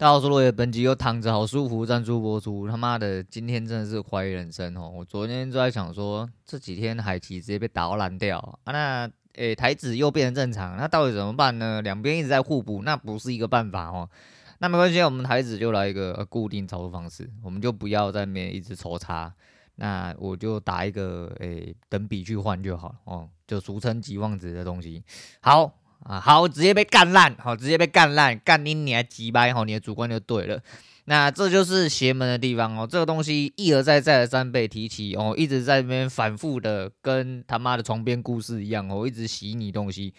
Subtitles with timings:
[0.00, 2.68] 大家好，我是落叶，本集又躺着好舒服，赞助播出。
[2.68, 4.88] 他妈的，今天真的是怀疑人生哦！
[4.88, 11.82] 我昨天就在想说，这几天海奇直接被打到烂掉啊，那诶、台子又变成正常，那到底怎么办呢？
[11.82, 14.08] 两边一直在互补，那不是一个办法哦。
[14.60, 19.34] 那没关系，我们台子就来一个固定操作方式，我们就不要在那边一直抽插。
[19.74, 25.02] 那我就打一个诶、等比去换就好了哦，就俗称几万值的东西。
[25.40, 25.77] 好。
[26.04, 30.60] 啊，好，直接被干烂，好，直接被干烂，干你你还急掰，好，你的主观就对了。
[31.04, 40.12] 那这就是邪门的地方哦，这个东西一而再再而三被提起哦，一直在那边反复的跟他妈的床边故事一样哦，一直洗你东西，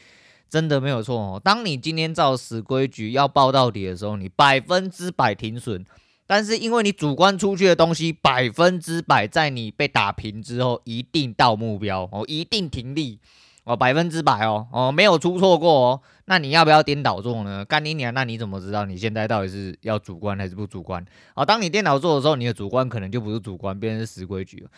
[0.50, 1.42] 真的没有错哦。
[1.44, 5.86] 当你今天照死规矩要抱到底的时候，你百分之百停损，
[6.26, 13.20] 但是因为你主观出去的东西百分之百在你被打平之后一定到目标哦，一定停利。
[13.66, 16.02] 哦，百分之百哦，哦，没有出错过哦。
[16.26, 17.64] 那你要不要颠倒做呢？
[17.66, 18.14] 干你娘！
[18.14, 21.06] 那你怎么知道你现在到底是要主观还是不主观？
[21.36, 24.70] 哦，当你颠倒做的时候，你的主观可能就不是主观，变成是死规矩了。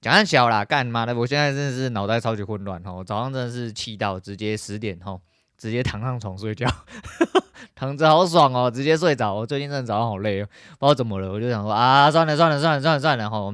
[0.00, 1.14] 讲很小啦，干嘛的？
[1.14, 3.02] 我现在真的是脑袋超级混乱哦。
[3.04, 5.20] 早上真的是气到直接十点哦，
[5.56, 6.68] 直接躺上床睡觉，
[7.74, 9.34] 躺着好爽哦，直接睡着。
[9.34, 13.52] 我最近真的早上好累哦，不知道怎么了，我就想说啊，算了算了算了算了算了吼。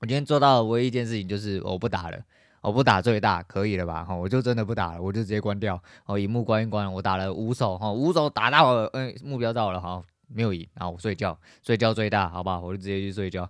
[0.00, 2.18] 我今天做到的唯一一件事情就是我不打了。
[2.68, 4.04] 我不打最大可以了吧？
[4.04, 5.82] 哈，我就真的不打了，我就直接关掉。
[6.04, 13.48] 哦，荧幕关一关，我打了五手，哈，五手打到了，嗯，目标到了，哈，没有赢，然后我睡觉，睡觉最大，好吧，我就直接去睡觉。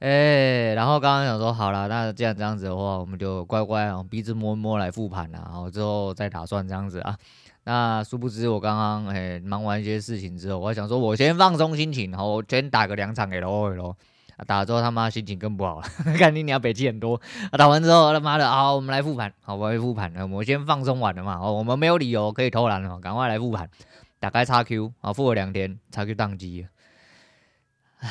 [0.00, 7.16] 哎、然后刚刚想说，好了，那既然这样子的话，我们就乖乖啊，鼻子摸摸来复盘了，然后之后再打算这样子啊。
[7.64, 13.28] 那殊不知我刚刚哎忙完一些事情之后，我想说我先放松心情，然后我先打个两场
[14.46, 15.86] 打了之后他妈心情更不好了，
[16.16, 17.20] 看你你要北气很多。
[17.50, 20.26] 啊打完之后他妈的，好，我们来复盘，好，我来复盘了。
[20.26, 23.68] 我先放松完了嘛，哦，我们没有理由可以偷懒了，赶快来复盘。
[24.20, 26.68] 打开 XQ，啊，复了两天，XQ 宕机了。
[27.98, 28.10] 唉，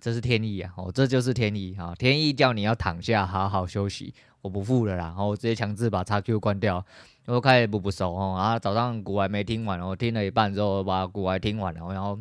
[0.00, 6.84] 这是天意啊，哦，这就是天意啊，天意叫你要躺下好好休息，我不复了啦，然后直接强制把 XQ 关掉，
[7.26, 12.18] 我开始补补手哦，啊，早上股还没听完，我听了一半之后把股还听完了，然后。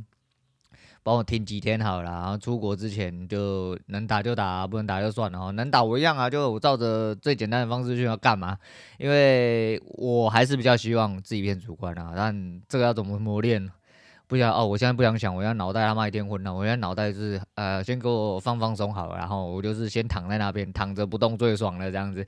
[1.05, 5.51] 帮我听几天好了，然后出国之前就能打就打，不能打就算了。
[5.51, 8.57] 能打我一样啊，就我照着最简单的方式去要干嘛？
[8.97, 13.69] 因为我还是比较希望自己变主观啊，但这个要怎么磨练？
[14.25, 16.51] 不想哦，我现在不想想，我现在脑袋他妈一天昏了。
[16.51, 22.25] 我现在脑袋是呃，先给我放放松好了，然后我就是先躺在那边躺着不动最爽了这样子。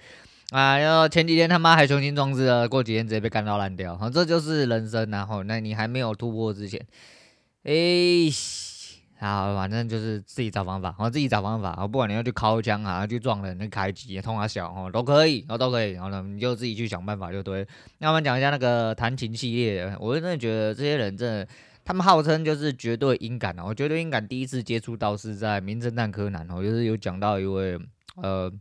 [0.51, 3.97] 啊，然后前几天他妈还雄心壮志的，过几天直接被干到烂掉。
[3.97, 5.09] 好，这就是人生。
[5.09, 6.79] 然后那你还没有突破之前，
[7.67, 8.29] 诶。
[9.19, 17.67] 好，反正就是自己找方法，然后自己找方法，不管你要去敲枪啊，去撞人、那开机、通啊小哦，都可以，然后都可以，然后呢，你就自己去想办法就对。
[17.97, 21.47] 那我们讲一下那个弹琴系列，我真的觉得这些人真的，
[21.83, 27.77] 他们号称就是绝对音感哦，我绝对音感第一次接触到是在《名侦探柯南》哦，就是有讲到一位
[28.21, 28.51] 呃。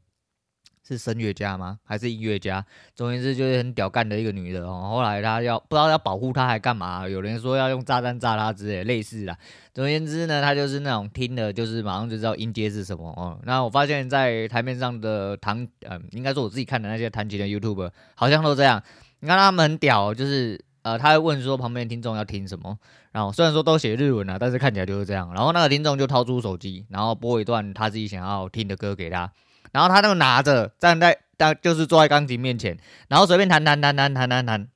[0.87, 1.81] 是声乐家吗？
[1.85, 2.65] 还是音乐家？
[2.95, 4.91] 总言之，就是很屌干的一个女的哦。
[4.93, 7.09] 后来她要不知道要保护她还干嘛？
[7.09, 9.37] 有人说要用炸弹炸她之类类似的。
[9.75, 13.37] 总言之呢，她就是那种听的，就是马上就知道音阶是什么哦。
[13.43, 18.81] 那我发现，在台面上的弹，嗯，应该说我自己看的那些弹琴的 YouTube，好像都这样。
[19.19, 22.79] 你看他们很屌，就是呃，他会问说旁边听众要听什么，
[23.11, 25.35] 然后虽然说都写日文啊，但是看起来就是这样。
[25.35, 29.33] 然后那个听众就掏出手机，然后播一段他自己想要听的歌给他。
[29.76, 32.78] 然后他那个拿着站在，当就是坐在钢琴面前，
[33.09, 34.69] 然后随便弹弹弹弹弹弹弹。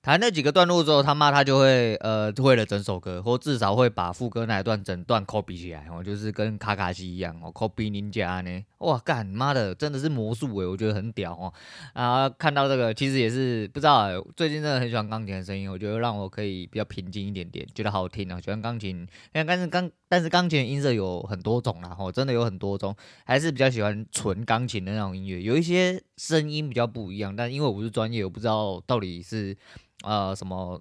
[0.00, 11.52] 弹那几个段落之后，他妈他就会呃会了整首歌，或至少会把副歌那一段整段 copy 起来哦，就是跟卡卡西一样哦，copy 人家呢，哇干妈的真的是魔术诶，我觉得很屌哦。
[11.94, 19.06] 啊，看到这个其实也是不知道，最近真的很喜欢钢琴的声音，我觉得让我可以比较平静一点点，觉得好听啊，喜欢钢琴。
[19.32, 22.94] 但是钢但是钢琴的音色有很多种啦，吼，真的有很多种，
[23.24, 29.56] 还是比较喜欢纯钢琴的那种音乐，有一些声音比较不一样，但因为我不是专业，我不知道到底是。
[30.04, 30.80] 呃，什么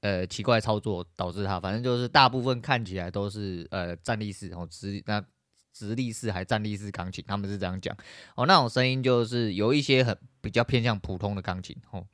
[0.00, 1.60] 呃奇怪操作导致他？
[1.60, 5.22] 反正就是大部分看起来都是呃站立式哦，直那
[5.72, 7.96] 直立式还站立式钢琴，他们是这样讲
[8.34, 8.46] 哦。
[8.46, 12.04] 那种声音就是有一些很比较偏向普通的钢琴哦。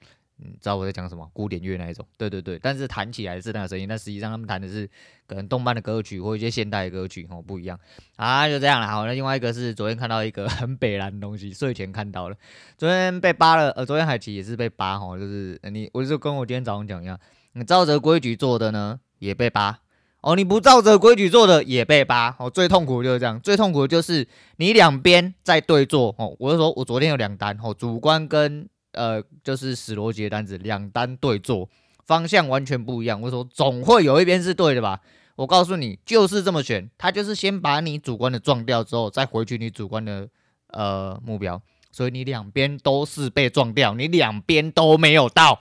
[0.44, 1.30] 你知道我在讲什么？
[1.32, 4.88] 古典乐那一种，对对对，但是弹起来是那个声音，但实际上他们弹的是
[5.26, 7.78] 可能动漫的歌曲或一些现代的歌曲哦，不一样
[8.16, 8.86] 啊，就这样了。
[8.86, 12.36] 好，那另外一个是昨天看到一个很北烂的东西，睡前看到了，
[12.76, 17.18] 昨天被扒了，呃，昨天海奇也是被扒哈，就是你，我就跟我今天早上讲一样，
[17.52, 19.78] 你照着规矩做的呢也被扒
[20.22, 28.68] 哦，你不照着规矩做的也被扒哦，最痛苦的就是这样，最痛苦的就是你两边在对坐哦，我就说我昨天有两单哦，主观跟。
[28.92, 31.68] 呃，就是史逻辑的单子，两单对做
[32.04, 33.20] 方向完全不一样。
[33.20, 35.00] 我说总会有一边是对的吧？
[35.36, 40.28] 我告诉你，就是这么选，他就是先把你主观的撞掉之后，再回去你主观的
[40.68, 41.60] 呃目标，
[41.90, 45.60] 所以你两边都是被撞掉，你两边都没有到。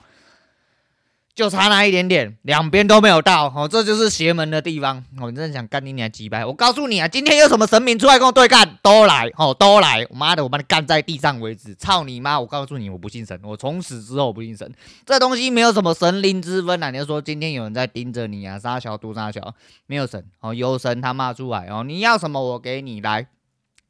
[1.34, 5.02] 就差那一点点，两边都没有到，哦，这就是邪门的地方。
[5.18, 6.44] 我、哦、真的想干你娘几百！
[6.44, 10.06] 我告诉你啊，今天有什么神明出来跟我对干，都来，哦，都来！
[10.10, 11.74] 妈的，我把你干在地上为止！
[11.76, 12.38] 操你妈！
[12.38, 14.70] 我告诉你，我不信神，我从此之后不信神。
[15.06, 16.90] 这东西没有什么神灵之分啊！
[16.90, 19.54] 你要说今天有人在盯着你啊，杀小毒杀小，
[19.86, 21.82] 没有神哦，有神他妈出来哦！
[21.82, 23.26] 你要什么我给你来，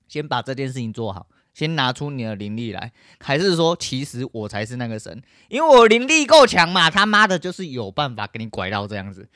[0.07, 1.27] 先把这件事情做好。
[1.55, 5.23] 先拿出你的灵力来，还是说其实我才是那个神？
[5.49, 9.29] 因为我灵力够强嘛，他妈的就是有办法给你拐到这样子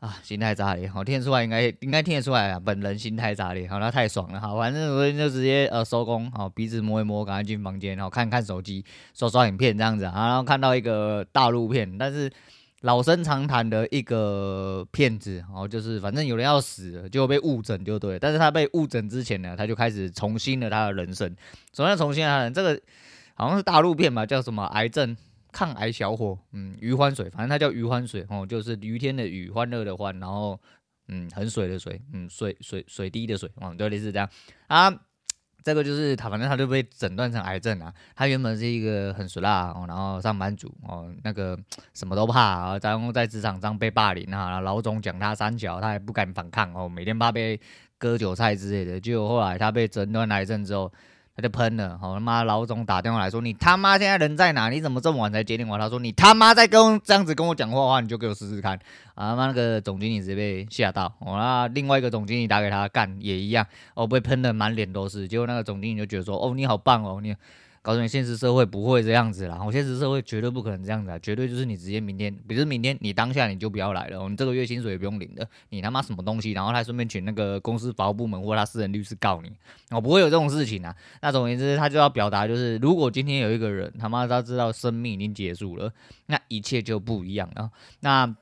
[0.00, 0.18] 啊！
[0.22, 2.60] 心态炸裂，好听得出来，应该应该听得出来啊！
[2.60, 8.84] 本人心态炸裂，好，那太爽了，哈，反正我就直接呃收工，好，鼻子摸一摸，赶快进房间，然后看看手机，
[9.14, 12.30] 刷刷影片这样子啊，然后看到一个大陆片，但是。
[12.86, 18.16] 老生常谈的一个骗子，哦，就是反正有人要死了，就被误诊就对。
[18.16, 21.34] 但是他被误诊之前呢，他就开始重新了他的人生。
[21.72, 22.80] 首先重新他的这个
[23.34, 25.16] 好像是大陆片吧，叫什么癌症
[25.50, 30.60] 抗癌小伙，嗯，余欢水，反正他叫余欢水，哦，就是余天的余，欢乐的欢，然后
[31.08, 34.30] 嗯，很水的水，嗯，水水水滴的水，哦，就类似这样
[34.68, 34.88] 啊。
[35.66, 37.92] 这个就是他，反正他就被诊断成癌症啊。
[38.14, 41.58] 他原本是一个很熟辣哦，然后上班族哦，那个
[41.92, 47.60] 什么都怕啊，然后在职场上被霸凌啊，老总讲他三脚，他也不敢反抗哦，每天怕被
[47.98, 49.00] 割韭菜之类的。
[49.00, 50.92] 结果后来他被诊断癌症之后。
[51.36, 54.70] 他就喷了，好他妈老总打电话来说，你他妈现在人在哪？
[54.70, 55.76] 你怎么这么晚才接电话？
[55.78, 58.78] 他说你他妈在跟这样子跟我讲话的话，你就给我试试看。
[59.14, 65.28] 啊妈那个总经理直接被吓到，哦那另外一个总经理打给他干也一样，哦被喷的满脸都是。
[65.28, 67.36] 结果那个总经理就觉得说，哦你好棒哦你。
[67.86, 69.62] 告诉你，现实社会不会这样子啦！
[69.64, 76.50] 我现实社会绝对不可能这样子啊，绝对就是你直接明天，比如明天你当下你就不要来了，你这个月薪水也不用领的，你他妈什么东西？
[76.50, 79.52] 然后他顺便请那个公司法务部门或他私人律师告你，
[79.92, 80.92] 我不会有这种事情啊。
[81.22, 85.92] 那总而言之，他就要表达就是，如果今天有一个人他妈他知道生命已经结束了，
[86.26, 87.70] 那一切就不一样了。
[88.00, 88.34] 那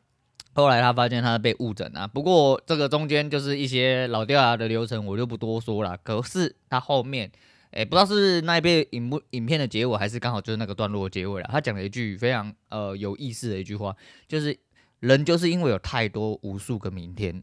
[0.55, 5.99] 后来他发现他被误诊啊，不过这个中间就是一些老掉牙的流程，我就不多说了。
[6.03, 7.31] 可是他后面。
[7.75, 11.49] 诶、不知道是那一部影幕影片的结尾，还是刚好就是那个段落结尾了。
[11.51, 13.97] 他讲了一句非常呃有意思的一句话，
[14.29, 14.57] 就是
[15.01, 17.43] 人就是因为有太多无数个明天，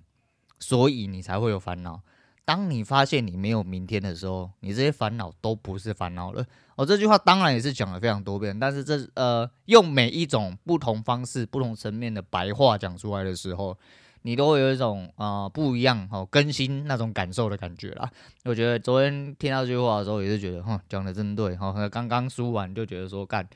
[0.58, 2.02] 所以你才会有烦恼。
[2.46, 6.46] 当你发现你没有明天的时候，你这些烦恼都不是烦恼了。
[6.78, 13.78] 哦，这句话当然也是讲了非常多遍，但是这呃用每一种不同方式、不同层面的白话讲出来的时候。
[14.24, 18.10] 你都会有一种啊、不一样哦，更新那种感受的感觉啦。
[18.44, 21.74] 我觉得昨天听到这句话的时候，也是觉得，哼，讲的真对哈。
[21.90, 23.48] 刚刚输完就觉得说，干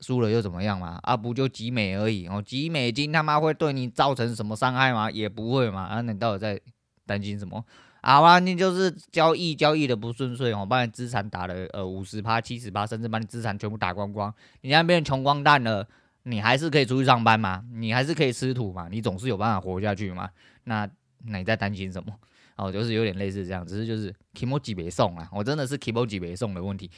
[0.00, 1.00] 输了又怎么样嘛？
[1.02, 5.10] 啊，不就几美而已哦，几美金他妈会对你造成什么伤害吗？
[5.10, 5.82] 也不会嘛。
[5.82, 6.60] 啊，你到底在
[7.04, 7.64] 担心什么？
[8.02, 15.86] 好啊，你就是交易交易的不顺遂哦，把你资产打了呃五十趴、七十趴，甚至把你资产全部打光光，你现在变成穷光蛋了。
[16.24, 17.64] 你还是可以出去上班嘛？
[17.72, 18.88] 你还是可以吃土嘛？
[18.90, 20.30] 你总是有办法活下去嘛？
[20.64, 20.88] 那
[21.24, 22.12] 那你在担心什么？
[22.56, 26.90] 哦，就是有点类似这样，只是就是 kimochi 没送啊，我真的是 kimochi 没送的问题。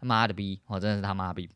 [0.00, 1.48] 他妈的逼，我真的是他妈逼。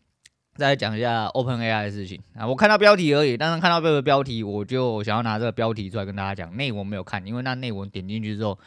[0.54, 8.58] 再讲一下 OpenAI 的事情啊，我看到标题而已，但是看到这个标题，我就想要拿这个标题出来跟大家讲，内文没有看，因为那内文点进去之后，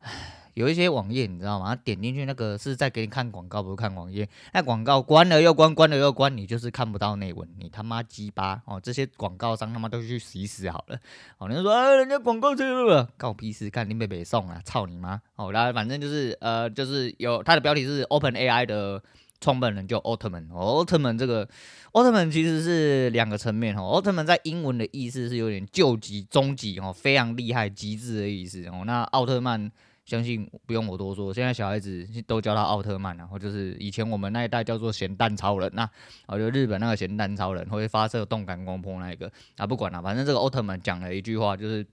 [0.00, 0.10] 唉。
[0.54, 1.74] 有一些网页你知道吗？
[1.74, 4.28] 他点进去那个是在给你看广告，不是看网页。
[4.52, 7.48] 那广告关了又关，关了又关，你就是看不到内文。
[7.58, 8.78] 你他妈鸡巴哦！
[8.78, 10.98] 这些广告商他妈都去死死好了。
[11.38, 13.70] 哦，你就说啊，人家广告这个，告我屁事！
[13.70, 15.20] 看你被北送啊，操你妈！
[15.36, 19.02] 哦，然后反正就是呃，就是有它的标题是 OpenAI 的
[19.40, 20.46] 创办人叫奥特曼。
[20.50, 21.48] 奥特曼这个
[21.92, 23.84] 奥特曼其实是两个层面哦。
[23.84, 28.82] 奥特曼在英文的意思是有点救急、终极哦，非常厉害、极致的意思哦。
[28.84, 29.72] 那奥特曼。
[30.04, 35.88] 相信不用我多说，现在小孩子都叫他奥特曼，然后就是以前我们那一代叫做咸蛋超人呐，
[36.26, 41.86] 啊，就日本那个咸蛋超人会发射动感光波那一个啊，不管了，反正这个奥特曼讲了一句话，就是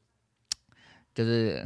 [1.13, 1.63] 就 是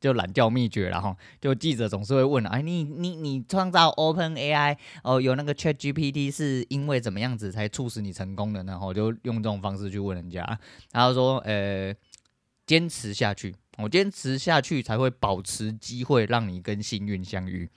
[0.00, 8.62] 就懒觉秘诀了哈，就记者总是会问，哎，你你你创造 Open AI 哦，有那个 Chat GPT 是因为怎么样子才促使你成功的？
[8.62, 10.58] 然后就用这种方式去问人家，
[10.92, 11.92] 然后说，呃，
[12.64, 13.54] 坚持下去。
[13.82, 17.68] 我坚持下去才会保持机会，让你跟幸运相遇。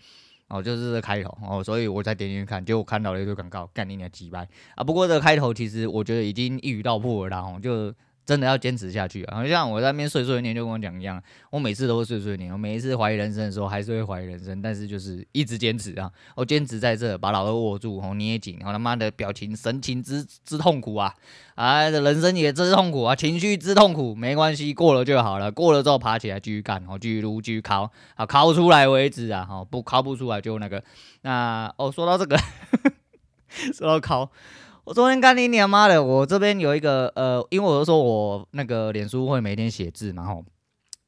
[0.50, 4.46] 哦，就是这开头哦，所以我才点进去看，结果看到了一堆广告，干你娘鸡巴
[4.76, 4.84] 啊！
[4.84, 7.92] 不过这个开头其实我觉得已经一语道破了啦，就
[8.26, 9.36] 真的要坚持下去啊！
[9.36, 16.10] 好像我在那边碎碎念就跟我讲一样，我每次都会碎碎念，我每一次怀疑人生的时候还是会怀疑人生，但是就是一直坚持啊！
[16.36, 21.14] 我坚持在这，把老二握住，哦，捏紧，然后他妈的表情神情之之痛苦啊！
[21.56, 29.46] 啊，人生也之痛苦啊，情绪之痛苦，没关系，过了就好了，过了之后爬起来继续干，哦，继续撸，继续考，啊，考出来为止啊！
[29.46, 30.82] 好，不考不出来就那个，
[31.24, 32.38] 那哦，说到这个，
[33.74, 34.32] 说到考。
[34.86, 36.04] 我昨天干你娘妈的！
[36.04, 40.44] 我这边有一个呃，因为我说我那个脸书会每天写字嘛，吼，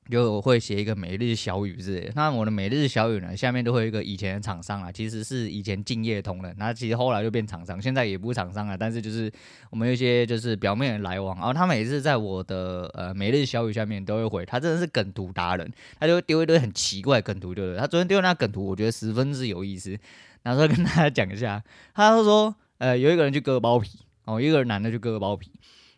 [0.09, 2.09] 就会写一个每日小语字。
[2.15, 9.29] 那我的每日小语呢，下面都会有一个以前的厂商啊，其实是以前敬业同仁，那其实后来就变厂商，现在也不是厂商了，但是就是
[9.69, 17.77] 我们有一些就是表面的来往，然后他每次在我的呃每日小语下面都会回，他真的是梗图达人，他就会丢一堆很奇怪梗图，对不对？
[17.77, 19.97] 他昨天丢那梗图，我觉得十分之有意思，
[20.43, 21.61] 然后跟大家讲一下，
[21.93, 22.55] 他就说。
[22.77, 25.51] 呃，有一个人去割包皮哦，一个人男的去割包皮。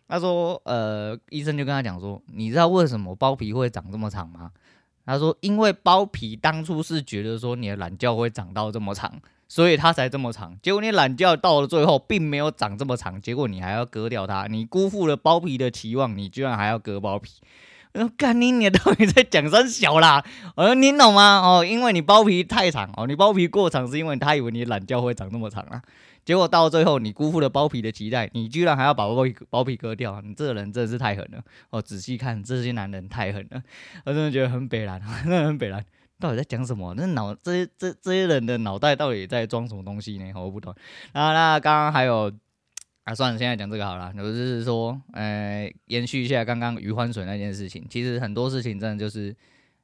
[0.08, 4.50] 他说，呃，医生就跟他讲说，你知道为什么包皮会长这么长吗？
[5.04, 9.12] 他说，因为包皮当初是觉得说你的懒觉会长到这么长，
[9.48, 10.56] 所以它才这么长。
[10.62, 17.40] 结果你懒觉到了最后并没有长这么长，结果你还要割掉它，你辜负了包皮的期望，你居然还要割包皮。
[17.92, 20.22] 我说干你，你到底在讲三小啦？
[20.54, 21.40] 我说你懂吗？
[21.42, 25.82] 哦，因为你包皮太长哦，你包皮过长是因为他以为你懒觉会长这么长啊。
[26.28, 31.80] 结果到最后，你辜负了包皮的期待，你居然还要把包皮包皮割掉，你这个人真的是太狠了哦！
[31.80, 33.62] 仔细看，这些男人太狠了，
[34.04, 35.82] 我真的觉得很北烂， 真的很北烂。
[36.20, 36.92] 到底在讲什么？
[36.98, 40.30] 那脑这些这这些人的脑袋到底在装什么东西呢？
[40.34, 40.74] 我不懂。
[41.14, 42.30] 那那刚刚还有
[43.04, 44.12] 啊，算了，现在讲这个好了。
[44.12, 49.34] 就是说，呃，延续一下刚刚余欢水那件事情，其实很多事情真的就是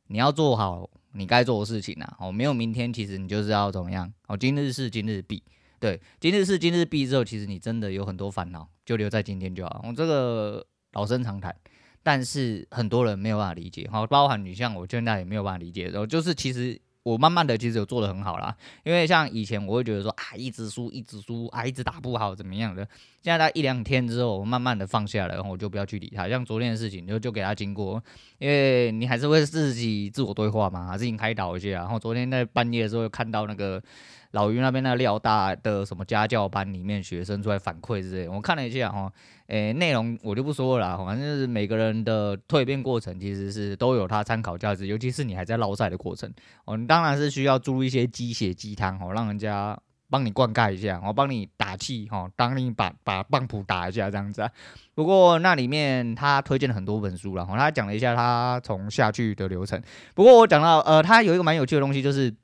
[0.08, 2.16] 你要做好你该做的事情啊。
[2.20, 4.12] 哦，没有明天，其实你就是要怎么样？
[4.26, 5.42] 哦，今日事今日毕。
[5.84, 9.84] 对，今日事今日毕之后，其实你真的有很多烦恼，就留在今天就好。
[9.86, 11.54] 我这个老生常谈，
[12.02, 15.88] 但是很多人没有办法理解，好，包含你像我现在也没有办法理解。
[15.88, 22.82] 然后就是其实我慢慢的其实有做得很好啦，因为像以前我会觉得说啊，一直输一直输啊，一直打不好怎么样的。
[23.20, 26.26] 现在他一两天之后，我慢慢的放下了，然后我就不要去理他。
[26.30, 28.02] 像昨天的事情，就就给他经过，
[28.38, 31.68] 因为你还是会自己自我对话嘛，自己开导一下。
[31.68, 33.82] 然后昨天在半夜的时候看到那个。
[34.34, 39.10] 老于那边那廖大的什么家教班里面学生出来反馈之类，我看了一下哈，
[39.46, 46.28] 诶，内容我就不说了，反正就是每个人的蜕变过程其实是都有它参考价值，尤其是你还在捞赛的过程
[46.64, 49.78] 哦，你当然是需要注入一些鸡血鸡汤哦，让人家
[50.10, 54.50] 帮你灌溉一下，我帮你打气哈，帮你把把棒谱打一下这样子啊。
[54.96, 59.80] 不过那里面他推荐了很多本书了，他讲了一下他从下去的流程。
[60.12, 62.34] 不过我讲到呃，他有一个蛮有趣的东西就是。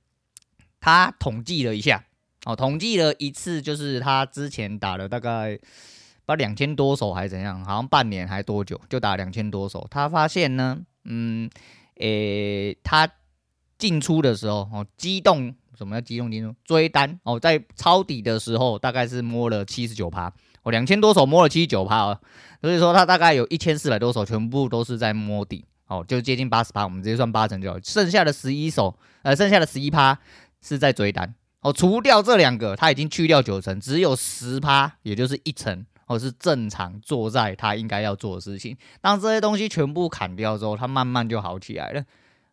[0.80, 2.02] 他统计了一下，
[2.46, 5.58] 哦，统计了一次，就是他之前打了大概
[6.24, 9.86] 把两千多手还是怎样，好像半年还多久就打两千多手。
[9.90, 11.50] 他发现呢，嗯，
[11.96, 13.08] 诶、他
[13.76, 16.54] 进出的时候，哦，机动什么叫机动进出？
[16.64, 20.32] 追单哦，在抄底的时候大概是摸了七十九趴，
[20.62, 22.20] 哦，两千多手摸了七十九趴哦，
[22.62, 30.18] 所以说他大概有一千四百多手全部都是在摸底，哦，就接近八十趴，我们直接算八成就好，剩下的十一手，呃，剩下的十一趴。
[30.62, 38.76] 是在追单哦，除掉这两个，他已经去掉九成，只有十趴，也就是一成哦，是正常做在他应该要做的事情。
[39.00, 42.04] 当这些东西全部砍掉之后，他慢慢就好起来了。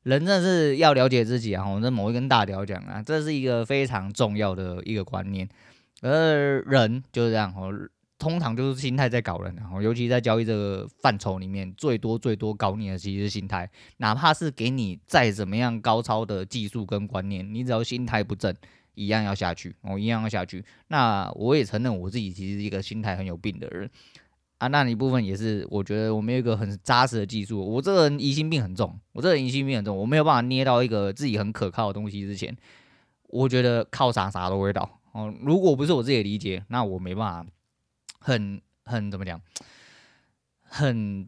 [0.04, 1.68] 人真的是要了解自己啊！
[1.68, 5.48] 我这某一根大屌讲啊，这是一个非常重要的一个观念。
[6.02, 7.74] 而人就是这样哦。
[8.20, 13.70] 通常就是心态在搞人，然后尤其在交易这个范畴里面，最多最多搞你的其实是心态。
[13.98, 18.52] 哪怕是给你再怎么样高超的技术跟观念，你只要心态不正，
[18.96, 20.66] 一样要下去，哦，一样要下去。
[20.88, 23.88] 那我也承认我自己其实是一个心态很有病的人
[24.58, 24.68] 啊。
[24.68, 32.58] 那一部分也是，我觉得我没有一个很扎实的技术，我这个人疑心病很重，我这个人疑心病很重，我没有办法捏到一个自己很可靠的东西之前，
[33.30, 35.32] 我觉得靠啥啥都会倒哦。
[35.44, 37.52] 如果不是我自己理解，那我没办法。
[38.20, 39.42] 很很怎么讲，
[40.62, 41.28] 很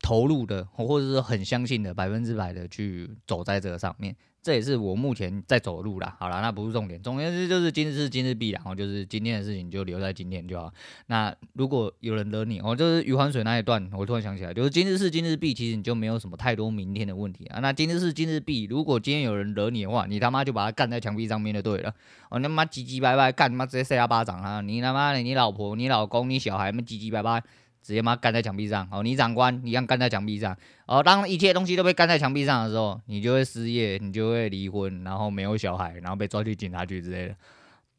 [0.00, 4.16] 投入的，或者是很相信的，百分之百的去走在这个上面。
[4.42, 6.16] 这也是我目前在走路啦。
[6.18, 10.72] 好了，那不是重点，重点是就是今日事今日毕，然后就是今天的事情就留在今天就好。
[11.06, 17.60] 那如果有人惹你，哦，就是余欢水那一段，我突然想起来，就是今日事今日毕，其实你就没有什么太多明天的问题啊。
[17.60, 21.94] 那今日事今日毕，如果今天有人惹你的话，你他妈就把他干在墙壁上面就对了。
[22.30, 24.60] 哦，你他妈唧唧歪歪干，他妈直接扇他巴掌啊！
[24.60, 27.42] 你他妈的，你老婆、你老公、你小孩们唧唧歪歪。
[27.82, 30.56] 直接把它干在墙壁上，哦，你长官一样干在墙壁上，
[30.86, 37.34] 哦，当一切东西都被干在墙壁上的时候，你就会失业，你就会离婚，然后没有小孩，然后被抓去警察局之类的，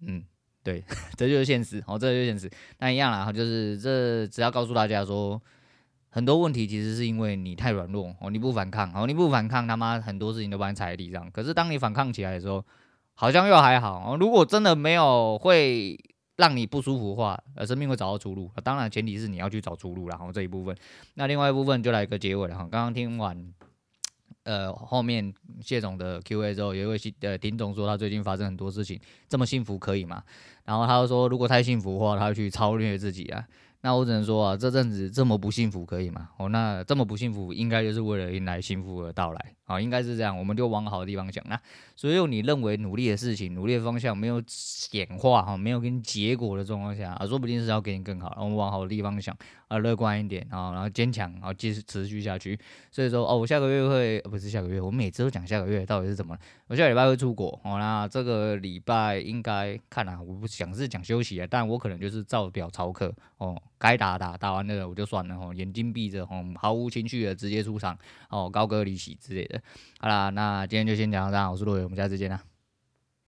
[0.02, 0.24] 嗯，
[0.64, 0.84] 对，
[1.18, 5.42] 这就是现实，哦，这就是现实，那一样啦，就是这只要告诉大家说，
[6.10, 8.92] 很多问题其实是因为你太软弱哦，你不反抗。
[8.94, 11.32] 哦，你不反抗，他妈很多事情都把你踩在地上。
[11.32, 12.64] 可是当你反抗起来的时候，
[13.14, 14.12] 好像又还好。
[14.12, 14.18] 哦。
[14.20, 15.98] 如果真的没有会
[16.38, 18.50] 让你不舒服的话，呃，生命会找到出路。
[18.64, 20.76] 当然前提是你要去找出路，然后这一部分，
[21.16, 22.62] 那另外一部分就来一个结尾了哈。
[22.72, 23.54] 刚刚听完。
[24.44, 30.24] 呃，后面谢总的 Q&A 之后，有一位呃听众说他最近发生很多事情，这么幸福可以吗？
[30.66, 33.46] 然后他就说，如果太幸福的话，他要去超越自己啊。
[33.84, 36.30] 那我只能说啊，这阵子这么不幸福可以吗？
[36.38, 40.38] 哦，那这么不幸福，应该就是为了迎来幸福而到来啊，应该是这样。
[40.38, 41.44] 我们就往好的地方想。
[41.50, 41.60] 那
[41.96, 48.32] 所有你认为努力的事情、努力的方向没有显化哈，没有给你结果的状况下啊，说不定是要给你更好。
[48.38, 49.36] 我们往好的地方想
[49.68, 52.60] 啊，乐观一点啊，然后坚强，然后继续持续下去。
[52.92, 56.40] 所以说哦，我下个月会不是下个月，我每次都讲下个月到底是怎么了？
[56.68, 63.60] 我下礼拜会出国哦，那这个礼拜应该看啊，我不想是讲休息啊，但我可能就是照表操课哦。
[63.82, 67.98] 该打打打完了我就算了吼，眼睛闭着吼，毫无情绪的直接出场
[68.30, 69.60] 哦，高歌离席之类的。
[70.00, 72.51] 好啦，那今天就先讲到这，我是陆伟，我们下次见啦。